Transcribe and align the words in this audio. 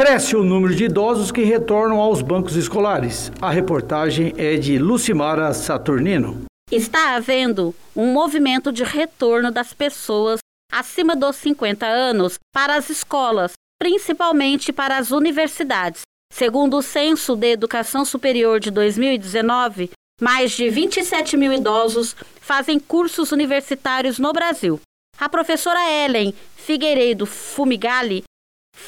Cresce 0.00 0.34
o 0.34 0.42
número 0.42 0.74
de 0.74 0.84
idosos 0.84 1.30
que 1.30 1.42
retornam 1.42 2.00
aos 2.00 2.22
bancos 2.22 2.56
escolares. 2.56 3.30
A 3.38 3.50
reportagem 3.50 4.32
é 4.38 4.56
de 4.56 4.78
Lucimara 4.78 5.52
Saturnino. 5.52 6.46
Está 6.72 7.16
havendo 7.16 7.74
um 7.94 8.10
movimento 8.10 8.72
de 8.72 8.82
retorno 8.82 9.50
das 9.50 9.74
pessoas 9.74 10.38
acima 10.72 11.14
dos 11.14 11.36
50 11.36 11.84
anos 11.84 12.38
para 12.50 12.76
as 12.76 12.88
escolas, 12.88 13.52
principalmente 13.78 14.72
para 14.72 14.96
as 14.96 15.10
universidades. 15.10 16.00
Segundo 16.32 16.78
o 16.78 16.82
Censo 16.82 17.36
de 17.36 17.52
Educação 17.52 18.02
Superior 18.02 18.58
de 18.58 18.70
2019, 18.70 19.90
mais 20.18 20.52
de 20.52 20.70
27 20.70 21.36
mil 21.36 21.52
idosos 21.52 22.16
fazem 22.40 22.80
cursos 22.80 23.32
universitários 23.32 24.18
no 24.18 24.32
Brasil. 24.32 24.80
A 25.18 25.28
professora 25.28 25.78
Ellen 25.90 26.32
Figueiredo 26.56 27.26
Fumigali 27.26 28.24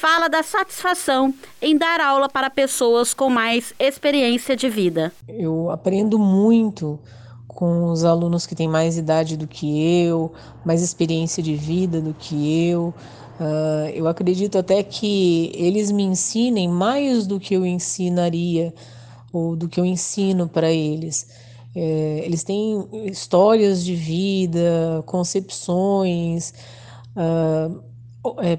fala 0.03 0.27
da 0.27 0.43
satisfação 0.43 1.33
em 1.61 1.77
dar 1.77 2.01
aula 2.01 2.27
para 2.27 2.49
pessoas 2.49 3.13
com 3.13 3.29
mais 3.29 3.73
experiência 3.79 4.55
de 4.55 4.67
vida. 4.69 5.13
Eu 5.29 5.71
aprendo 5.71 6.19
muito 6.19 6.99
com 7.47 7.85
os 7.85 8.03
alunos 8.03 8.45
que 8.45 8.53
têm 8.53 8.67
mais 8.67 8.97
idade 8.97 9.37
do 9.37 9.47
que 9.47 10.03
eu, 10.05 10.33
mais 10.65 10.81
experiência 10.81 11.41
de 11.41 11.55
vida 11.55 12.01
do 12.01 12.13
que 12.13 12.67
eu. 12.67 12.93
Uh, 13.39 13.89
eu 13.93 14.07
acredito 14.07 14.57
até 14.57 14.83
que 14.83 15.51
eles 15.55 15.89
me 15.91 16.03
ensinem 16.03 16.67
mais 16.67 17.25
do 17.25 17.39
que 17.39 17.53
eu 17.53 17.65
ensinaria 17.65 18.73
ou 19.31 19.55
do 19.55 19.69
que 19.69 19.79
eu 19.79 19.85
ensino 19.85 20.49
para 20.49 20.71
eles. 20.71 21.27
É, 21.75 22.21
eles 22.23 22.43
têm 22.43 22.87
histórias 23.05 23.83
de 23.83 23.95
vida, 23.95 25.01
concepções, 25.07 26.53
uh, 27.15 27.92
é, 28.41 28.57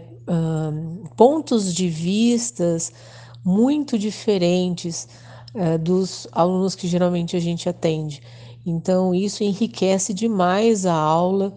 pontos 1.16 1.74
de 1.74 1.88
vistas 1.88 2.92
muito 3.44 3.98
diferentes 3.98 5.06
uh, 5.54 5.78
dos 5.78 6.26
alunos 6.32 6.74
que 6.74 6.88
geralmente 6.88 7.36
a 7.36 7.40
gente 7.40 7.68
atende. 7.68 8.22
Então, 8.66 9.14
isso 9.14 9.44
enriquece 9.44 10.14
demais 10.14 10.86
a 10.86 10.94
aula. 10.94 11.54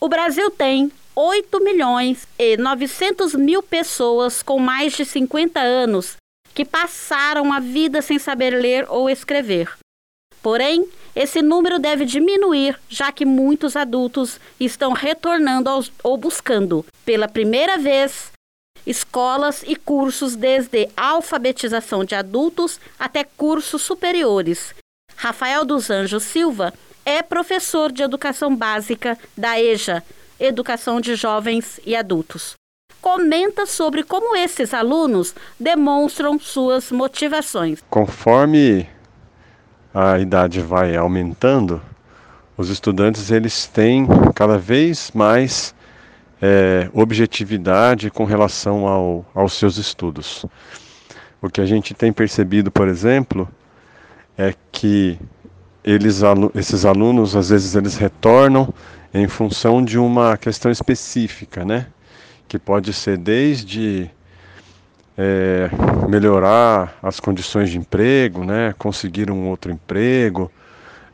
O 0.00 0.08
Brasil 0.08 0.50
tem 0.50 0.90
8 1.14 1.62
milhões 1.62 2.26
e 2.38 2.56
900 2.56 3.34
mil 3.34 3.62
pessoas 3.62 4.42
com 4.42 4.58
mais 4.58 4.94
de 4.94 5.04
50 5.04 5.60
anos 5.60 6.16
que 6.52 6.64
passaram 6.64 7.52
a 7.52 7.60
vida 7.60 8.02
sem 8.02 8.18
saber 8.18 8.50
ler 8.50 8.86
ou 8.88 9.08
escrever. 9.08 9.76
Porém, 10.46 10.86
esse 11.12 11.42
número 11.42 11.76
deve 11.76 12.04
diminuir, 12.04 12.78
já 12.88 13.10
que 13.10 13.26
muitos 13.26 13.74
adultos 13.74 14.38
estão 14.60 14.92
retornando 14.92 15.68
aos, 15.68 15.90
ou 16.04 16.16
buscando, 16.16 16.86
pela 17.04 17.26
primeira 17.26 17.76
vez, 17.76 18.30
escolas 18.86 19.64
e 19.66 19.74
cursos 19.74 20.36
desde 20.36 20.88
alfabetização 20.96 22.04
de 22.04 22.14
adultos 22.14 22.78
até 22.96 23.24
cursos 23.24 23.82
superiores. 23.82 24.72
Rafael 25.16 25.64
dos 25.64 25.90
Anjos 25.90 26.22
Silva 26.22 26.72
é 27.04 27.22
professor 27.22 27.90
de 27.90 28.04
educação 28.04 28.54
básica 28.54 29.18
da 29.36 29.60
EJA, 29.60 30.00
Educação 30.38 31.00
de 31.00 31.16
Jovens 31.16 31.80
e 31.84 31.96
Adultos. 31.96 32.54
Comenta 33.02 33.66
sobre 33.66 34.04
como 34.04 34.36
esses 34.36 34.72
alunos 34.72 35.34
demonstram 35.58 36.38
suas 36.38 36.92
motivações. 36.92 37.82
Conforme 37.90 38.88
a 39.98 40.18
idade 40.18 40.60
vai 40.60 40.94
aumentando, 40.94 41.80
os 42.54 42.68
estudantes 42.68 43.30
eles 43.30 43.66
têm 43.66 44.06
cada 44.34 44.58
vez 44.58 45.10
mais 45.14 45.74
é, 46.40 46.90
objetividade 46.92 48.10
com 48.10 48.24
relação 48.24 48.86
ao, 48.86 49.24
aos 49.34 49.54
seus 49.54 49.78
estudos. 49.78 50.44
O 51.40 51.48
que 51.48 51.62
a 51.62 51.64
gente 51.64 51.94
tem 51.94 52.12
percebido, 52.12 52.70
por 52.70 52.88
exemplo, 52.88 53.48
é 54.36 54.52
que 54.70 55.18
eles, 55.82 56.20
esses 56.54 56.84
alunos 56.84 57.34
às 57.34 57.48
vezes 57.48 57.74
eles 57.74 57.96
retornam 57.96 58.68
em 59.14 59.26
função 59.26 59.82
de 59.82 59.98
uma 59.98 60.36
questão 60.36 60.70
específica, 60.70 61.64
né? 61.64 61.86
Que 62.46 62.58
pode 62.58 62.92
ser 62.92 63.16
desde 63.16 64.10
é, 65.16 65.70
melhorar 66.08 66.96
as 67.02 67.18
condições 67.18 67.70
de 67.70 67.78
emprego, 67.78 68.44
né, 68.44 68.74
conseguir 68.78 69.30
um 69.30 69.48
outro 69.48 69.72
emprego, 69.72 70.50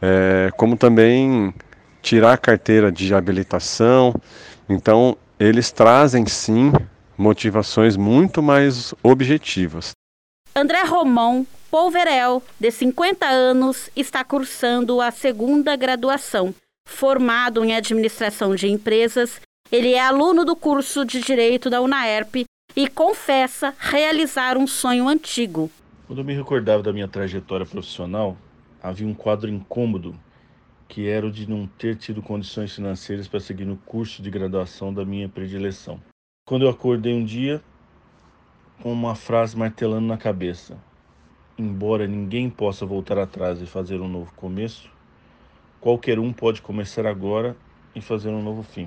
é, 0.00 0.50
como 0.56 0.76
também 0.76 1.54
tirar 2.00 2.32
a 2.32 2.38
carteira 2.38 2.90
de 2.90 3.14
habilitação. 3.14 4.14
Então, 4.68 5.16
eles 5.38 5.70
trazem 5.70 6.26
sim 6.26 6.72
motivações 7.16 7.96
muito 7.96 8.42
mais 8.42 8.92
objetivas. 9.02 9.92
André 10.54 10.82
Romão 10.84 11.46
Polverel, 11.70 12.42
de 12.60 12.70
50 12.70 13.24
anos, 13.26 13.88
está 13.96 14.22
cursando 14.22 15.00
a 15.00 15.10
segunda 15.10 15.74
graduação. 15.76 16.54
Formado 16.86 17.64
em 17.64 17.74
administração 17.74 18.54
de 18.54 18.68
empresas, 18.68 19.40
ele 19.70 19.94
é 19.94 20.00
aluno 20.00 20.44
do 20.44 20.54
curso 20.54 21.04
de 21.04 21.20
Direito 21.20 21.70
da 21.70 21.80
UNAERP 21.80 22.44
e 22.76 22.88
confessa 22.88 23.74
realizar 23.78 24.56
um 24.56 24.66
sonho 24.66 25.08
antigo. 25.08 25.70
Quando 26.06 26.18
eu 26.20 26.24
me 26.24 26.34
recordava 26.34 26.82
da 26.82 26.92
minha 26.92 27.08
trajetória 27.08 27.66
profissional, 27.66 28.36
havia 28.82 29.06
um 29.06 29.14
quadro 29.14 29.50
incômodo 29.50 30.14
que 30.92 31.08
era 31.08 31.26
o 31.26 31.32
de 31.32 31.48
não 31.48 31.66
ter 31.66 31.96
tido 31.96 32.20
condições 32.20 32.74
financeiras 32.74 33.26
para 33.26 33.40
seguir 33.40 33.64
no 33.64 33.78
curso 33.78 34.22
de 34.22 34.30
graduação 34.30 34.92
da 34.92 35.06
minha 35.06 35.26
predileção. 35.26 35.98
Quando 36.46 36.66
eu 36.66 36.68
acordei 36.68 37.14
um 37.14 37.24
dia 37.24 37.62
com 38.82 38.92
uma 38.92 39.14
frase 39.14 39.56
martelando 39.56 40.06
na 40.06 40.18
cabeça: 40.18 40.76
Embora 41.56 42.06
ninguém 42.06 42.50
possa 42.50 42.84
voltar 42.84 43.16
atrás 43.16 43.62
e 43.62 43.66
fazer 43.66 44.02
um 44.02 44.08
novo 44.08 44.34
começo, 44.34 44.90
qualquer 45.80 46.18
um 46.18 46.30
pode 46.30 46.60
começar 46.60 47.06
agora 47.06 47.56
e 47.94 48.00
fazer 48.02 48.28
um 48.28 48.42
novo 48.42 48.62
fim. 48.62 48.86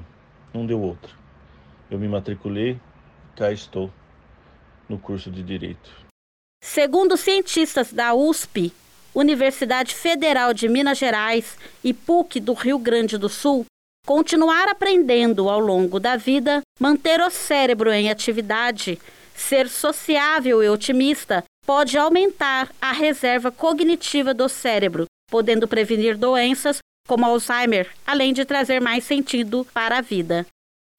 Não 0.53 0.63
deu 0.63 0.79
outra. 0.79 1.12
Eu 1.90 1.97
me 1.97 2.07
matriculei, 2.07 2.79
cá 3.35 3.51
estou 3.51 3.91
no 4.88 4.97
curso 4.97 5.29
de 5.29 5.44
Direito. 5.44 5.91
Segundo 6.63 7.18
cientistas 7.18 7.91
da 7.91 8.13
USP, 8.13 8.73
Universidade 9.13 9.94
Federal 9.94 10.53
de 10.53 10.68
Minas 10.68 10.97
Gerais 10.97 11.57
e 11.84 11.94
PUC 11.94 12.40
do 12.40 12.53
Rio 12.53 12.79
Grande 12.79 13.18
do 13.18 13.29
Sul, 13.29 13.66
continuar 14.06 14.68
aprendendo 14.69 15.50
ao 15.50 15.59
longo 15.59 16.00
da 16.00 16.16
vida, 16.16 16.62
manter 16.79 17.22
o 17.22 17.29
cérebro 17.29 17.91
em 17.91 18.09
atividade, 18.09 19.00
ser 19.35 19.69
sociável 19.69 20.63
e 20.63 20.69
otimista 20.69 21.44
pode 21.66 21.97
aumentar 21.97 22.72
a 22.81 22.91
reserva 22.91 23.52
cognitiva 23.52 24.34
do 24.34 24.47
cérebro, 24.47 25.06
podendo 25.29 25.67
prevenir 25.67 26.17
doenças 26.17 26.79
como 27.07 27.25
Alzheimer, 27.25 27.90
além 28.06 28.34
de 28.34 28.46
trazer 28.46 28.79
mais 28.79 29.03
sentido 29.03 29.66
para 29.73 29.97
a 29.97 30.02
vida. 30.02 30.46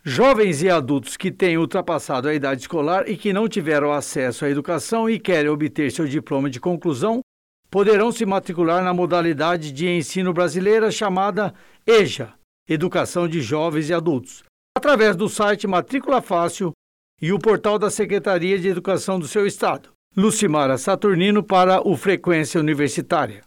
Jovens 0.09 0.63
e 0.63 0.71
adultos 0.71 1.17
que 1.17 1.33
têm 1.33 1.59
ultrapassado 1.59 2.29
a 2.29 2.35
idade 2.35 2.61
escolar 2.61 3.09
e 3.09 3.17
que 3.17 3.33
não 3.33 3.49
tiveram 3.49 3.93
acesso 3.93 4.45
à 4.45 4.49
educação 4.49 5.11
e 5.11 5.19
querem 5.19 5.51
obter 5.51 5.91
seu 5.91 6.07
diploma 6.07 6.49
de 6.49 6.61
conclusão 6.61 7.23
poderão 7.69 8.13
se 8.13 8.25
matricular 8.25 8.85
na 8.85 8.95
modalidade 8.95 9.73
de 9.73 9.89
ensino 9.89 10.33
brasileira 10.33 10.93
chamada 10.93 11.53
EJA 11.85 12.33
Educação 12.69 13.27
de 13.27 13.41
Jovens 13.41 13.91
e 13.91 13.95
Adultos 13.95 14.45
através 14.79 15.17
do 15.17 15.29
site 15.29 15.67
Matrícula 15.67 16.23
Fácil 16.23 16.71
e 17.21 17.33
o 17.33 17.39
portal 17.41 17.77
da 17.77 17.91
Secretaria 17.91 18.61
de 18.61 18.69
Educação 18.69 19.19
do 19.19 19.27
seu 19.27 19.45
estado. 19.45 19.89
Lucimara 20.17 20.79
Saturnino 20.79 21.43
para 21.43 21.81
o 21.85 21.97
Frequência 21.97 22.61
Universitária. 22.61 23.43